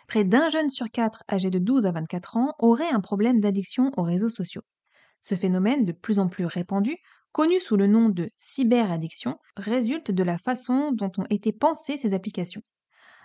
Près 0.08 0.24
d'un 0.24 0.50
jeune 0.50 0.72
sur 0.72 0.90
quatre 0.90 1.24
âgé 1.32 1.52
de 1.52 1.60
12 1.60 1.86
à 1.86 1.92
24 1.92 2.38
ans 2.38 2.54
aurait 2.58 2.90
un 2.90 3.02
problème 3.02 3.40
d'addiction 3.40 3.92
aux 3.98 4.04
réseaux 4.04 4.30
sociaux. 4.30 4.64
Ce 5.26 5.34
phénomène, 5.34 5.86
de 5.86 5.92
plus 5.92 6.20
en 6.20 6.28
plus 6.28 6.46
répandu, 6.46 6.98
connu 7.32 7.60
sous 7.60 7.78
le 7.78 7.88
nom 7.88 8.10
de 8.10 8.30
cyberaddiction, 8.38 9.40
résulte 9.58 10.12
de 10.12 10.22
la 10.22 10.38
façon 10.38 10.92
dont 10.92 11.10
ont 11.18 11.26
été 11.32 11.52
pensées 11.52 11.98
ces 11.98 12.14
applications. 12.14 12.62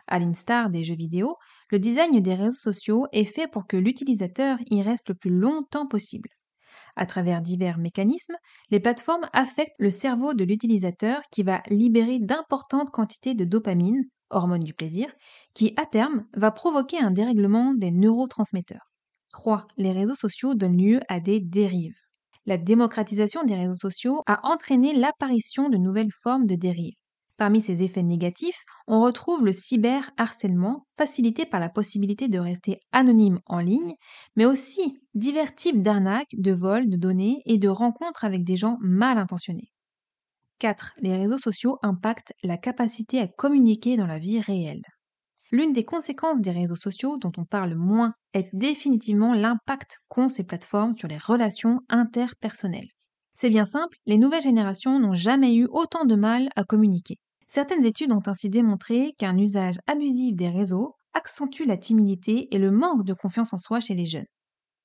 À 0.06 0.18
l'instar 0.18 0.70
des 0.70 0.82
jeux 0.82 0.96
vidéo, 0.96 1.36
le 1.70 1.78
design 1.78 2.18
des 2.20 2.34
réseaux 2.34 2.72
sociaux 2.72 3.06
est 3.12 3.26
fait 3.26 3.48
pour 3.48 3.66
que 3.66 3.76
l'utilisateur 3.76 4.56
y 4.70 4.80
reste 4.80 5.10
le 5.10 5.14
plus 5.14 5.30
longtemps 5.30 5.86
possible. 5.86 6.30
À 6.96 7.04
travers 7.04 7.42
divers 7.42 7.76
mécanismes, 7.76 8.36
les 8.70 8.80
plateformes 8.80 9.28
affectent 9.34 9.76
le 9.78 9.90
cerveau 9.90 10.32
de 10.32 10.44
l'utilisateur 10.44 11.20
qui 11.30 11.42
va 11.42 11.62
libérer 11.68 12.18
d'importantes 12.18 12.90
quantités 12.92 13.34
de 13.34 13.44
dopamine, 13.44 14.04
hormone 14.30 14.64
du 14.64 14.72
plaisir, 14.72 15.12
qui 15.52 15.74
à 15.76 15.84
terme 15.84 16.26
va 16.34 16.50
provoquer 16.50 16.98
un 16.98 17.10
dérèglement 17.10 17.74
des 17.74 17.90
neurotransmetteurs. 17.90 18.89
3. 19.30 19.66
Les 19.76 19.92
réseaux 19.92 20.14
sociaux 20.14 20.54
donnent 20.54 20.76
lieu 20.76 21.00
à 21.08 21.20
des 21.20 21.40
dérives. 21.40 21.98
La 22.46 22.56
démocratisation 22.56 23.44
des 23.44 23.54
réseaux 23.54 23.74
sociaux 23.74 24.22
a 24.26 24.40
entraîné 24.46 24.94
l'apparition 24.94 25.68
de 25.68 25.76
nouvelles 25.76 26.12
formes 26.12 26.46
de 26.46 26.56
dérives. 26.56 26.94
Parmi 27.36 27.62
ces 27.62 27.82
effets 27.82 28.02
négatifs, 28.02 28.64
on 28.86 29.00
retrouve 29.00 29.44
le 29.44 29.52
cyberharcèlement, 29.52 30.84
facilité 30.98 31.46
par 31.46 31.58
la 31.58 31.70
possibilité 31.70 32.28
de 32.28 32.38
rester 32.38 32.80
anonyme 32.92 33.40
en 33.46 33.60
ligne, 33.60 33.94
mais 34.36 34.44
aussi 34.44 34.98
divers 35.14 35.54
types 35.54 35.82
d'arnaques, 35.82 36.34
de 36.36 36.52
vols 36.52 36.90
de 36.90 36.98
données 36.98 37.40
et 37.46 37.56
de 37.56 37.68
rencontres 37.68 38.26
avec 38.26 38.44
des 38.44 38.58
gens 38.58 38.76
mal 38.82 39.16
intentionnés. 39.16 39.70
4. 40.58 40.92
Les 40.98 41.16
réseaux 41.16 41.38
sociaux 41.38 41.78
impactent 41.82 42.34
la 42.42 42.58
capacité 42.58 43.20
à 43.20 43.26
communiquer 43.26 43.96
dans 43.96 44.06
la 44.06 44.18
vie 44.18 44.40
réelle. 44.40 44.82
L'une 45.52 45.72
des 45.72 45.84
conséquences 45.84 46.40
des 46.40 46.52
réseaux 46.52 46.76
sociaux 46.76 47.16
dont 47.16 47.32
on 47.36 47.44
parle 47.44 47.74
moins 47.74 48.14
est 48.34 48.48
définitivement 48.52 49.34
l'impact 49.34 49.98
qu'ont 50.08 50.28
ces 50.28 50.44
plateformes 50.44 50.96
sur 50.96 51.08
les 51.08 51.18
relations 51.18 51.80
interpersonnelles. 51.88 52.88
C'est 53.34 53.50
bien 53.50 53.64
simple, 53.64 53.96
les 54.06 54.18
nouvelles 54.18 54.42
générations 54.42 55.00
n'ont 55.00 55.14
jamais 55.14 55.54
eu 55.54 55.66
autant 55.70 56.04
de 56.04 56.14
mal 56.14 56.50
à 56.54 56.64
communiquer. 56.64 57.16
Certaines 57.48 57.84
études 57.84 58.12
ont 58.12 58.22
ainsi 58.26 58.48
démontré 58.48 59.12
qu'un 59.18 59.36
usage 59.36 59.78
abusif 59.88 60.36
des 60.36 60.50
réseaux 60.50 60.94
accentue 61.14 61.64
la 61.64 61.76
timidité 61.76 62.54
et 62.54 62.58
le 62.58 62.70
manque 62.70 63.04
de 63.04 63.14
confiance 63.14 63.52
en 63.52 63.58
soi 63.58 63.80
chez 63.80 63.94
les 63.94 64.06
jeunes. 64.06 64.26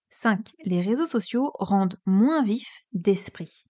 5. 0.09 0.49
Les 0.65 0.81
réseaux 0.81 1.05
sociaux 1.05 1.51
rendent 1.59 1.97
moins 2.07 2.41
vifs 2.41 2.81
d'esprit. 2.93 3.65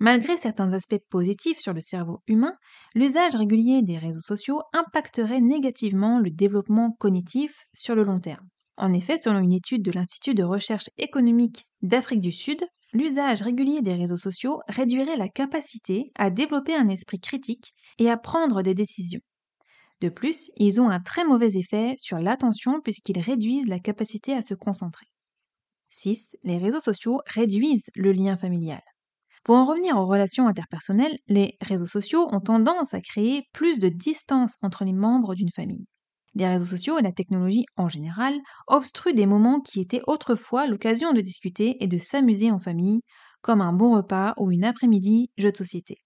Malgré 0.00 0.36
certains 0.36 0.72
aspects 0.74 1.02
positifs 1.10 1.58
sur 1.58 1.72
le 1.72 1.80
cerveau 1.80 2.20
humain, 2.28 2.54
l'usage 2.94 3.34
régulier 3.34 3.82
des 3.82 3.98
réseaux 3.98 4.20
sociaux 4.20 4.60
impacterait 4.72 5.40
négativement 5.40 6.20
le 6.20 6.30
développement 6.30 6.92
cognitif 6.92 7.66
sur 7.74 7.96
le 7.96 8.04
long 8.04 8.20
terme. 8.20 8.46
En 8.76 8.92
effet, 8.92 9.16
selon 9.16 9.40
une 9.40 9.52
étude 9.52 9.82
de 9.82 9.90
l'Institut 9.90 10.34
de 10.34 10.44
recherche 10.44 10.88
économique 10.98 11.66
d'Afrique 11.82 12.20
du 12.20 12.30
Sud, 12.30 12.64
l'usage 12.92 13.42
régulier 13.42 13.82
des 13.82 13.94
réseaux 13.94 14.16
sociaux 14.16 14.60
réduirait 14.68 15.16
la 15.16 15.28
capacité 15.28 16.12
à 16.14 16.30
développer 16.30 16.76
un 16.76 16.88
esprit 16.88 17.18
critique 17.18 17.74
et 17.98 18.08
à 18.08 18.16
prendre 18.16 18.62
des 18.62 18.74
décisions. 18.74 19.20
De 20.00 20.10
plus, 20.10 20.52
ils 20.56 20.80
ont 20.80 20.90
un 20.90 21.00
très 21.00 21.24
mauvais 21.24 21.56
effet 21.56 21.94
sur 21.96 22.18
l'attention 22.18 22.80
puisqu'ils 22.80 23.20
réduisent 23.20 23.66
la 23.66 23.80
capacité 23.80 24.32
à 24.32 24.42
se 24.42 24.54
concentrer. 24.54 25.06
6. 25.88 26.36
Les 26.44 26.58
réseaux 26.58 26.78
sociaux 26.78 27.20
réduisent 27.26 27.90
le 27.96 28.12
lien 28.12 28.36
familial. 28.36 28.82
Pour 29.44 29.56
en 29.56 29.64
revenir 29.64 29.96
aux 29.96 30.06
relations 30.06 30.46
interpersonnelles, 30.48 31.16
les 31.26 31.56
réseaux 31.60 31.86
sociaux 31.86 32.28
ont 32.32 32.40
tendance 32.40 32.94
à 32.94 33.00
créer 33.00 33.44
plus 33.52 33.78
de 33.80 33.88
distance 33.88 34.56
entre 34.62 34.84
les 34.84 34.92
membres 34.92 35.34
d'une 35.34 35.50
famille. 35.50 35.86
Les 36.34 36.46
réseaux 36.46 36.66
sociaux 36.66 36.98
et 36.98 37.02
la 37.02 37.12
technologie 37.12 37.64
en 37.76 37.88
général 37.88 38.38
obstruent 38.68 39.14
des 39.14 39.26
moments 39.26 39.60
qui 39.60 39.80
étaient 39.80 40.02
autrefois 40.06 40.66
l'occasion 40.68 41.12
de 41.12 41.20
discuter 41.20 41.82
et 41.82 41.88
de 41.88 41.98
s'amuser 41.98 42.50
en 42.52 42.58
famille, 42.60 43.00
comme 43.42 43.60
un 43.60 43.72
bon 43.72 43.94
repas 43.96 44.34
ou 44.38 44.50
une 44.52 44.64
après-midi 44.64 45.30
jeu 45.38 45.50
de 45.50 45.56
société. 45.56 45.96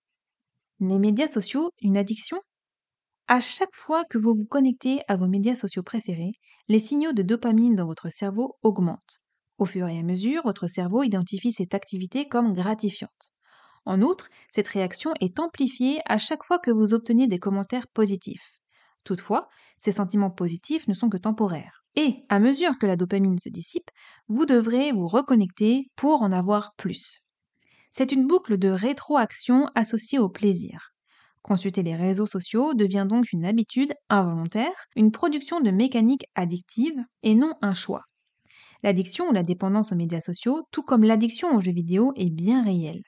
Les 0.81 0.99
médias 0.99 1.29
sociaux, 1.29 1.71
une 1.81 1.97
addiction? 1.97 2.39
À 3.29 3.41
chaque 3.41 3.75
fois 3.75 4.05
que 4.05 4.19
vous 4.19 4.35
vous 4.35 4.47
connectez 4.47 5.03
à 5.09 5.17
vos 5.17 5.29
médias 5.29 5.57
sociaux 5.57 5.83
préférés, 5.83 6.35
les 6.69 6.81
signaux 6.81 7.13
de 7.13 7.23
dopamine 7.23 7.75
dans 7.77 7.87
votre 7.87 8.11
cerveau 8.11 8.59
augmentent. 8.63 9.22
Au 9.59 9.65
fur 9.65 9.87
et 9.89 9.99
à 9.99 10.03
mesure, 10.03 10.43
votre 10.45 10.67
cerveau 10.67 11.03
identifie 11.03 11.53
cette 11.53 11.75
activité 11.75 12.29
comme 12.29 12.53
gratifiante. 12.53 13.35
En 13.85 14.01
outre, 14.01 14.29
cette 14.53 14.69
réaction 14.69 15.13
est 15.21 15.41
amplifiée 15.41 16.01
à 16.07 16.19
chaque 16.19 16.45
fois 16.45 16.59
que 16.59 16.71
vous 16.71 16.95
obtenez 16.95 17.27
des 17.27 17.39
commentaires 17.39 17.89
positifs. 17.89 18.61
Toutefois, 19.05 19.49
ces 19.79 19.93
sentiments 19.93 20.31
positifs 20.31 20.87
ne 20.87 20.95
sont 20.95 21.09
que 21.09 21.17
temporaires. 21.17 21.85
Et, 21.97 22.25
à 22.29 22.39
mesure 22.39 22.79
que 22.79 22.87
la 22.87 22.97
dopamine 22.97 23.39
se 23.39 23.49
dissipe, 23.49 23.91
vous 24.29 24.47
devrez 24.47 24.93
vous 24.93 25.09
reconnecter 25.09 25.91
pour 25.97 26.23
en 26.23 26.33
avoir 26.33 26.75
plus. 26.77 27.19
C'est 27.91 28.13
une 28.13 28.27
boucle 28.27 28.57
de 28.57 28.69
rétroaction 28.69 29.69
associée 29.75 30.19
au 30.19 30.31
plaisir. 30.31 30.93
Consulter 31.43 31.83
les 31.83 31.97
réseaux 31.97 32.27
sociaux 32.27 32.73
devient 32.73 33.07
donc 33.07 33.33
une 33.33 33.45
habitude 33.45 33.93
involontaire, 34.09 34.87
une 34.97 35.11
production 35.11 35.61
de 35.61 35.71
mécanique 35.73 36.25
addictive 36.37 36.97
et 37.23 37.35
non 37.35 37.55
un 37.61 37.75
choix. 37.75 38.05
L'addiction 38.83 39.29
ou 39.29 39.33
la 39.33 39.43
dépendance 39.43 39.93
aux 39.93 39.97
médias 39.97 40.21
sociaux, 40.21 40.63
tout 40.73 40.83
comme 40.83 41.05
l'addiction 41.05 41.55
aux 41.55 41.61
jeux 41.61 41.73
vidéo, 41.73 42.13
est 42.17 42.31
bien 42.31 42.65
réelle. 42.65 43.03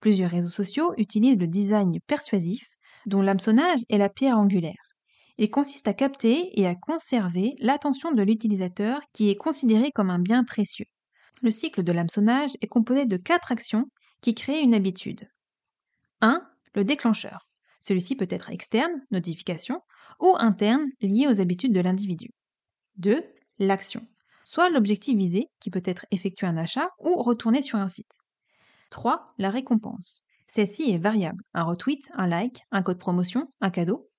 Plusieurs 0.00 0.30
réseaux 0.30 0.48
sociaux 0.48 0.94
utilisent 0.96 1.38
le 1.38 1.46
design 1.46 1.98
persuasif, 2.06 2.66
dont 3.06 3.22
l'hameçonnage 3.22 3.80
est 3.88 3.98
la 3.98 4.08
pierre 4.08 4.38
angulaire. 4.38 4.92
Il 5.38 5.50
consiste 5.50 5.88
à 5.88 5.94
capter 5.94 6.58
et 6.60 6.66
à 6.66 6.74
conserver 6.74 7.54
l'attention 7.58 8.12
de 8.12 8.22
l'utilisateur 8.22 9.00
qui 9.12 9.30
est 9.30 9.36
considéré 9.36 9.90
comme 9.92 10.10
un 10.10 10.18
bien 10.18 10.44
précieux. 10.44 10.86
Le 11.42 11.50
cycle 11.50 11.82
de 11.82 11.92
l'hameçonnage 11.92 12.50
est 12.60 12.68
composé 12.68 13.06
de 13.06 13.16
quatre 13.16 13.50
actions 13.50 13.86
qui 14.20 14.34
créent 14.34 14.62
une 14.62 14.74
habitude. 14.74 15.28
1. 16.20 16.46
Le 16.74 16.84
déclencheur. 16.84 17.48
Celui-ci 17.80 18.14
peut 18.14 18.28
être 18.30 18.50
externe, 18.50 19.02
notification, 19.10 19.80
ou 20.20 20.36
interne, 20.38 20.86
lié 21.00 21.26
aux 21.26 21.40
habitudes 21.40 21.72
de 21.72 21.80
l'individu. 21.80 22.28
2. 22.98 23.24
L'action. 23.58 24.06
Soit 24.52 24.68
l'objectif 24.68 25.16
visé, 25.16 25.48
qui 25.60 25.70
peut 25.70 25.82
être 25.82 26.04
effectuer 26.10 26.46
un 26.46 26.58
achat 26.58 26.90
ou 26.98 27.22
retourner 27.22 27.62
sur 27.62 27.78
un 27.78 27.88
site. 27.88 28.18
3. 28.90 29.32
La 29.38 29.48
récompense. 29.48 30.24
Celle-ci 30.46 30.90
est 30.90 30.98
variable. 30.98 31.42
Un 31.54 31.62
retweet, 31.62 32.10
un 32.12 32.26
like, 32.26 32.60
un 32.70 32.82
code 32.82 32.98
promotion, 32.98 33.48
un 33.62 33.70
cadeau. 33.70 34.10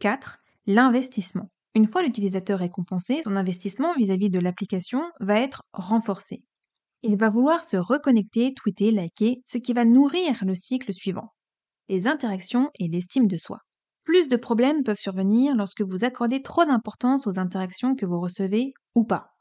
4. 0.00 0.40
L'investissement. 0.66 1.48
Une 1.74 1.86
fois 1.86 2.02
l'utilisateur 2.02 2.58
récompensé, 2.58 3.22
son 3.24 3.34
investissement 3.34 3.94
vis-à-vis 3.94 4.28
de 4.28 4.40
l'application 4.40 5.02
va 5.20 5.40
être 5.40 5.62
renforcé. 5.72 6.44
Il 7.02 7.16
va 7.16 7.30
vouloir 7.30 7.64
se 7.64 7.78
reconnecter, 7.78 8.52
tweeter, 8.52 8.90
liker, 8.90 9.40
ce 9.46 9.56
qui 9.56 9.72
va 9.72 9.86
nourrir 9.86 10.44
le 10.44 10.54
cycle 10.54 10.92
suivant. 10.92 11.32
Les 11.88 12.06
interactions 12.06 12.68
et 12.78 12.88
l'estime 12.88 13.26
de 13.26 13.38
soi. 13.38 13.60
Plus 14.04 14.28
de 14.28 14.36
problèmes 14.36 14.82
peuvent 14.82 14.98
survenir 14.98 15.56
lorsque 15.56 15.80
vous 15.80 16.04
accordez 16.04 16.42
trop 16.42 16.66
d'importance 16.66 17.26
aux 17.26 17.38
interactions 17.38 17.94
que 17.96 18.04
vous 18.04 18.20
recevez 18.20 18.74
ou 18.94 19.04
pas. 19.04 19.35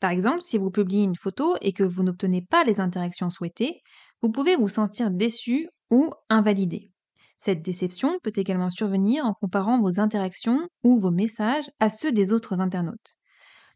Par 0.00 0.10
exemple, 0.10 0.42
si 0.42 0.58
vous 0.58 0.70
publiez 0.70 1.02
une 1.02 1.16
photo 1.16 1.56
et 1.60 1.72
que 1.72 1.82
vous 1.82 2.02
n'obtenez 2.02 2.42
pas 2.42 2.64
les 2.64 2.80
interactions 2.80 3.30
souhaitées, 3.30 3.82
vous 4.22 4.30
pouvez 4.30 4.56
vous 4.56 4.68
sentir 4.68 5.10
déçu 5.10 5.68
ou 5.90 6.10
invalidé. 6.28 6.90
Cette 7.38 7.62
déception 7.62 8.18
peut 8.22 8.32
également 8.34 8.70
survenir 8.70 9.24
en 9.24 9.32
comparant 9.32 9.80
vos 9.80 10.00
interactions 10.00 10.68
ou 10.82 10.98
vos 10.98 11.12
messages 11.12 11.70
à 11.78 11.88
ceux 11.88 12.10
des 12.10 12.32
autres 12.32 12.60
internautes. 12.60 13.16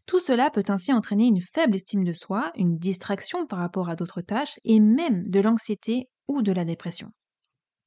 Tout 0.05 0.19
cela 0.19 0.49
peut 0.49 0.65
ainsi 0.67 0.91
entraîner 0.91 1.27
une 1.27 1.41
faible 1.41 1.77
estime 1.77 2.03
de 2.03 2.11
soi, 2.11 2.51
une 2.55 2.77
distraction 2.77 3.47
par 3.47 3.59
rapport 3.59 3.89
à 3.89 3.95
d'autres 3.95 4.21
tâches 4.21 4.59
et 4.65 4.81
même 4.81 5.23
de 5.23 5.39
l'anxiété 5.39 6.09
ou 6.27 6.41
de 6.41 6.51
la 6.51 6.65
dépression. 6.65 7.09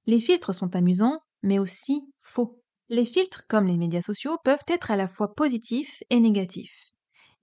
Les 0.06 0.18
filtres 0.18 0.54
sont 0.54 0.74
amusants, 0.76 1.20
mais 1.42 1.58
aussi 1.58 2.02
faux. 2.20 2.62
Les 2.88 3.04
filtres, 3.04 3.46
comme 3.48 3.66
les 3.66 3.76
médias 3.76 4.00
sociaux, 4.00 4.38
peuvent 4.44 4.64
être 4.68 4.90
à 4.90 4.96
la 4.96 5.08
fois 5.08 5.34
positifs 5.34 6.02
et 6.08 6.20
négatifs. 6.20 6.85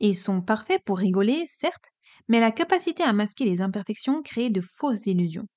Ils 0.03 0.15
sont 0.15 0.43
parfaits 0.43 0.83
pour 0.85 0.99
rigoler, 0.99 1.45
certes, 1.47 1.89
mais 2.27 2.39
la 2.39 2.51
capacité 2.51 3.01
à 3.01 3.11
masquer 3.11 3.45
les 3.45 3.59
imperfections 3.59 4.21
crée 4.21 4.51
de 4.51 4.61
fausses 4.61 5.07
illusions. 5.07 5.47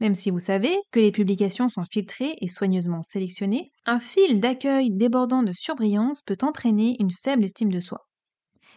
Même 0.00 0.14
si 0.14 0.30
vous 0.30 0.38
savez 0.40 0.76
que 0.92 1.00
les 1.00 1.12
publications 1.12 1.68
sont 1.68 1.84
filtrées 1.84 2.36
et 2.40 2.48
soigneusement 2.48 3.02
sélectionnées, 3.02 3.70
un 3.86 4.00
fil 4.00 4.40
d'accueil 4.40 4.90
débordant 4.92 5.42
de 5.42 5.52
surbrillance 5.54 6.22
peut 6.22 6.38
entraîner 6.42 6.96
une 7.00 7.10
faible 7.12 7.44
estime 7.44 7.72
de 7.72 7.80
soi. 7.80 8.00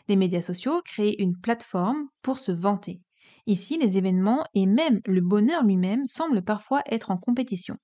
Les 0.07 0.17
médias 0.17 0.41
sociaux 0.41 0.81
créent 0.85 1.15
une 1.19 1.39
plateforme 1.39 2.07
pour 2.21 2.39
se 2.39 2.51
vanter. 2.51 3.01
Ici, 3.47 3.77
les 3.77 3.97
événements 3.97 4.43
et 4.53 4.65
même 4.65 5.01
le 5.05 5.21
bonheur 5.21 5.63
lui-même 5.63 6.07
semblent 6.07 6.43
parfois 6.43 6.83
être 6.87 7.11
en 7.11 7.17
compétition. 7.17 7.77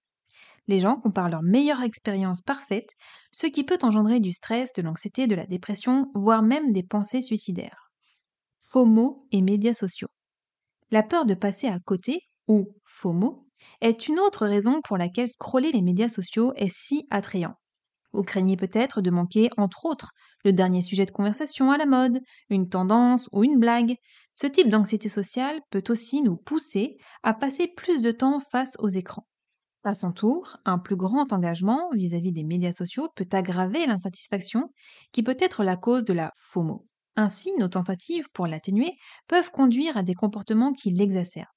Les 0.68 0.80
gens 0.80 0.98
comparent 0.98 1.30
leur 1.30 1.44
meilleure 1.44 1.84
expérience 1.84 2.42
parfaite, 2.42 2.90
ce 3.32 3.48
qui 3.48 3.64
peut 3.64 3.80
engendrer 3.82 4.20
du 4.20 4.32
stress, 4.32 4.72
de 4.74 4.82
l'anxiété, 4.82 5.28
de 5.28 5.36
la 5.36 5.46
dépression, 5.46 6.10
voire 6.14 6.42
même 6.42 6.72
des 6.72 6.84
pensées 6.84 7.22
suicidaires. 7.22 7.92
FOMO 8.58 9.28
et 9.32 9.42
médias 9.42 9.74
sociaux. 9.74 10.10
La 10.92 11.04
peur 11.04 11.26
de 11.26 11.34
passer 11.34 11.68
à 11.68 11.80
côté 11.80 12.22
ou 12.48 12.76
FOMO, 12.86 13.48
est 13.82 14.08
une 14.08 14.20
autre 14.20 14.48
raison 14.48 14.82
pour 14.84 14.98
laquelle 14.98 15.28
scroller 15.28 15.72
les 15.72 15.82
médias 15.82 16.10
sociaux 16.10 16.54
est 16.56 16.74
si 16.74 17.06
attrayant. 17.10 17.56
Vous 18.14 18.24
craignez 18.24 18.58
peut-être 18.58 19.02
de 19.02 19.10
manquer, 19.10 19.50
entre 19.58 19.86
autres, 19.86 20.12
le 20.46 20.54
dernier 20.54 20.82
sujet 20.82 21.06
de 21.06 21.12
conversation 21.12 21.72
à 21.72 21.78
la 21.78 21.86
mode, 21.86 22.20
une 22.50 22.70
tendance 22.70 23.28
ou 23.32 23.44
une 23.44 23.60
blague. 23.60 23.96
Ce 24.36 24.48
type 24.48 24.70
d'anxiété 24.70 25.10
sociale 25.10 25.60
peut 25.72 25.84
aussi 25.90 26.22
nous 26.22 26.38
pousser 26.38 26.98
à 27.24 27.34
passer 27.34 27.68
plus 27.68 28.02
de 28.02 28.12
temps 28.12 28.40
face 28.40 28.76
aux 28.80 28.90
écrans. 28.90 29.26
À 29.86 29.96
son 29.96 30.12
tour, 30.12 30.58
un 30.66 30.78
plus 30.80 30.96
grand 30.96 31.32
engagement 31.34 31.90
vis-à-vis 31.94 32.32
des 32.32 32.44
médias 32.44 32.74
sociaux 32.74 33.10
peut 33.16 33.28
aggraver 33.32 33.86
l'insatisfaction 33.86 34.70
qui 35.12 35.24
peut 35.24 35.38
être 35.40 35.64
la 35.64 35.76
cause 35.78 36.04
de 36.06 36.14
la 36.14 36.32
FOMO. 36.38 36.86
Ainsi, 37.16 37.52
nos 37.60 37.68
tentatives 37.68 38.28
pour 38.34 38.48
l'atténuer 38.48 38.94
peuvent 39.28 39.52
conduire 39.52 39.98
à 39.98 40.04
des 40.04 40.16
comportements 40.16 40.74
qui 40.74 40.92
l'exacerbent. 40.92 41.48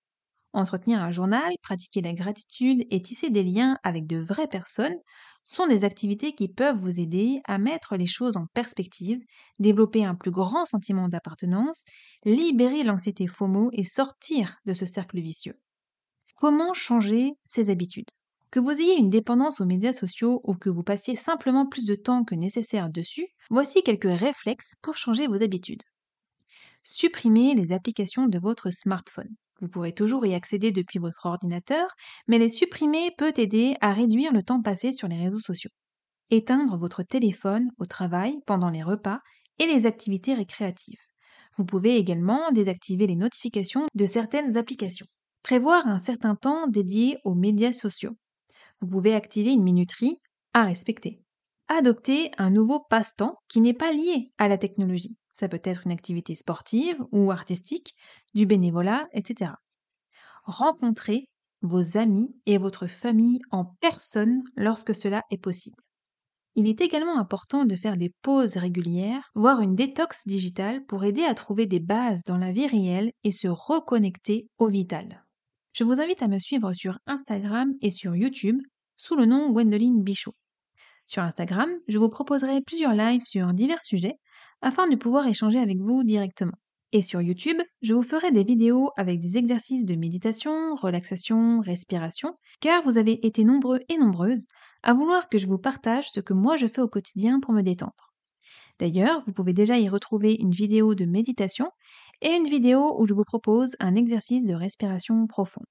Entretenir 0.54 1.02
un 1.02 1.10
journal, 1.12 1.52
pratiquer 1.62 2.02
la 2.02 2.14
gratitude 2.14 2.84
et 2.90 3.02
tisser 3.02 3.30
des 3.30 3.44
liens 3.44 3.78
avec 3.84 4.06
de 4.06 4.18
vraies 4.18 4.48
personnes 4.48 4.96
sont 5.44 5.66
des 5.68 5.84
activités 5.84 6.34
qui 6.34 6.48
peuvent 6.48 6.78
vous 6.78 7.00
aider 7.00 7.40
à 7.46 7.58
mettre 7.58 7.96
les 7.96 8.06
choses 8.06 8.36
en 8.36 8.46
perspective, 8.54 9.20
développer 9.60 10.04
un 10.04 10.16
plus 10.16 10.32
grand 10.32 10.66
sentiment 10.66 11.08
d'appartenance, 11.08 11.84
libérer 12.24 12.84
l'anxiété 12.84 13.28
FOMO 13.28 13.70
et 13.72 13.84
sortir 13.84 14.58
de 14.66 14.74
ce 14.74 14.86
cercle 14.86 15.20
vicieux. 15.20 15.60
Comment 16.36 16.74
changer 16.74 17.32
ses 17.44 17.70
habitudes? 17.70 18.10
Que 18.50 18.60
vous 18.60 18.70
ayez 18.70 18.96
une 18.96 19.10
dépendance 19.10 19.60
aux 19.60 19.66
médias 19.66 19.92
sociaux 19.92 20.40
ou 20.44 20.54
que 20.54 20.70
vous 20.70 20.82
passiez 20.82 21.16
simplement 21.16 21.66
plus 21.66 21.84
de 21.84 21.94
temps 21.94 22.24
que 22.24 22.34
nécessaire 22.34 22.88
dessus, 22.88 23.26
voici 23.50 23.82
quelques 23.82 24.04
réflexes 24.18 24.74
pour 24.82 24.96
changer 24.96 25.26
vos 25.26 25.42
habitudes. 25.42 25.82
Supprimez 26.82 27.54
les 27.54 27.72
applications 27.72 28.28
de 28.28 28.38
votre 28.38 28.70
smartphone. 28.70 29.34
Vous 29.60 29.68
pourrez 29.68 29.92
toujours 29.92 30.24
y 30.26 30.34
accéder 30.34 30.70
depuis 30.70 30.98
votre 30.98 31.26
ordinateur, 31.26 31.88
mais 32.28 32.38
les 32.38 32.48
supprimer 32.48 33.10
peut 33.18 33.32
aider 33.36 33.76
à 33.80 33.92
réduire 33.92 34.32
le 34.32 34.42
temps 34.42 34.62
passé 34.62 34.92
sur 34.92 35.08
les 35.08 35.16
réseaux 35.16 35.40
sociaux. 35.40 35.70
Éteindre 36.30 36.78
votre 36.78 37.02
téléphone 37.02 37.70
au 37.78 37.86
travail, 37.86 38.38
pendant 38.46 38.70
les 38.70 38.82
repas 38.82 39.20
et 39.58 39.66
les 39.66 39.86
activités 39.86 40.34
récréatives. 40.34 41.00
Vous 41.56 41.64
pouvez 41.64 41.96
également 41.96 42.52
désactiver 42.52 43.06
les 43.06 43.16
notifications 43.16 43.86
de 43.94 44.06
certaines 44.06 44.56
applications. 44.56 45.06
Prévoir 45.42 45.86
un 45.86 45.98
certain 45.98 46.36
temps 46.36 46.66
dédié 46.66 47.18
aux 47.24 47.34
médias 47.34 47.72
sociaux. 47.72 48.16
Vous 48.80 48.86
pouvez 48.86 49.14
activer 49.14 49.52
une 49.52 49.62
minuterie 49.62 50.20
à 50.52 50.64
respecter. 50.64 51.20
Adopter 51.68 52.30
un 52.38 52.50
nouveau 52.50 52.80
passe-temps 52.80 53.38
qui 53.48 53.60
n'est 53.60 53.74
pas 53.74 53.92
lié 53.92 54.30
à 54.38 54.48
la 54.48 54.58
technologie. 54.58 55.16
Ça 55.32 55.48
peut 55.48 55.60
être 55.64 55.82
une 55.86 55.92
activité 55.92 56.34
sportive 56.34 56.98
ou 57.12 57.30
artistique, 57.30 57.94
du 58.34 58.46
bénévolat, 58.46 59.08
etc. 59.12 59.52
Rencontrer 60.44 61.28
vos 61.62 61.98
amis 61.98 62.34
et 62.46 62.58
votre 62.58 62.86
famille 62.86 63.40
en 63.50 63.64
personne 63.80 64.42
lorsque 64.56 64.94
cela 64.94 65.22
est 65.30 65.42
possible. 65.42 65.82
Il 66.54 66.66
est 66.66 66.80
également 66.80 67.18
important 67.18 67.66
de 67.66 67.74
faire 67.74 67.98
des 67.98 68.14
pauses 68.22 68.56
régulières, 68.56 69.30
voire 69.34 69.60
une 69.60 69.74
détox 69.74 70.26
digitale 70.26 70.86
pour 70.86 71.04
aider 71.04 71.24
à 71.24 71.34
trouver 71.34 71.66
des 71.66 71.80
bases 71.80 72.22
dans 72.24 72.38
la 72.38 72.52
vie 72.52 72.66
réelle 72.66 73.12
et 73.24 73.32
se 73.32 73.48
reconnecter 73.48 74.48
au 74.58 74.68
vital 74.68 75.25
je 75.76 75.84
vous 75.84 76.00
invite 76.00 76.22
à 76.22 76.28
me 76.28 76.38
suivre 76.38 76.72
sur 76.72 76.98
Instagram 77.06 77.70
et 77.82 77.90
sur 77.90 78.16
YouTube 78.16 78.62
sous 78.96 79.14
le 79.14 79.26
nom 79.26 79.50
Gwendoline 79.50 80.02
Bichot. 80.02 80.32
Sur 81.04 81.22
Instagram, 81.22 81.68
je 81.86 81.98
vous 81.98 82.08
proposerai 82.08 82.62
plusieurs 82.62 82.94
lives 82.94 83.26
sur 83.26 83.52
divers 83.52 83.82
sujets 83.82 84.14
afin 84.62 84.88
de 84.88 84.96
pouvoir 84.96 85.26
échanger 85.26 85.58
avec 85.58 85.76
vous 85.76 86.02
directement. 86.02 86.56
Et 86.92 87.02
sur 87.02 87.20
YouTube, 87.20 87.60
je 87.82 87.92
vous 87.92 88.02
ferai 88.02 88.30
des 88.30 88.42
vidéos 88.42 88.90
avec 88.96 89.20
des 89.20 89.36
exercices 89.36 89.84
de 89.84 89.96
méditation, 89.96 90.76
relaxation, 90.76 91.60
respiration, 91.60 92.32
car 92.60 92.82
vous 92.82 92.96
avez 92.96 93.26
été 93.26 93.44
nombreux 93.44 93.80
et 93.90 93.98
nombreuses 93.98 94.46
à 94.82 94.94
vouloir 94.94 95.28
que 95.28 95.36
je 95.36 95.46
vous 95.46 95.58
partage 95.58 96.10
ce 96.10 96.20
que 96.20 96.32
moi 96.32 96.56
je 96.56 96.68
fais 96.68 96.80
au 96.80 96.88
quotidien 96.88 97.38
pour 97.38 97.52
me 97.52 97.60
détendre. 97.60 98.14
D'ailleurs, 98.78 99.22
vous 99.26 99.32
pouvez 99.32 99.54
déjà 99.54 99.78
y 99.78 99.88
retrouver 99.88 100.36
une 100.38 100.50
vidéo 100.50 100.94
de 100.94 101.06
méditation 101.06 101.70
et 102.22 102.30
une 102.30 102.48
vidéo 102.48 103.00
où 103.00 103.06
je 103.06 103.14
vous 103.14 103.24
propose 103.24 103.76
un 103.80 103.94
exercice 103.94 104.44
de 104.44 104.54
respiration 104.54 105.26
profonde. 105.26 105.64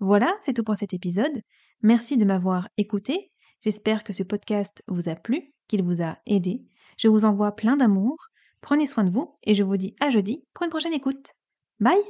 Voilà, 0.00 0.34
c'est 0.40 0.52
tout 0.52 0.64
pour 0.64 0.76
cet 0.76 0.92
épisode. 0.92 1.40
Merci 1.82 2.16
de 2.16 2.24
m'avoir 2.24 2.68
écouté. 2.76 3.30
J'espère 3.62 4.04
que 4.04 4.12
ce 4.12 4.22
podcast 4.22 4.82
vous 4.88 5.08
a 5.08 5.14
plu, 5.14 5.52
qu'il 5.68 5.82
vous 5.82 6.02
a 6.02 6.18
aidé. 6.26 6.64
Je 6.98 7.08
vous 7.08 7.24
envoie 7.24 7.52
plein 7.56 7.76
d'amour. 7.76 8.16
Prenez 8.60 8.86
soin 8.86 9.04
de 9.04 9.10
vous 9.10 9.36
et 9.42 9.54
je 9.54 9.62
vous 9.62 9.76
dis 9.76 9.94
à 10.00 10.10
jeudi 10.10 10.44
pour 10.54 10.64
une 10.64 10.70
prochaine 10.70 10.94
écoute. 10.94 11.32
Bye 11.80 12.06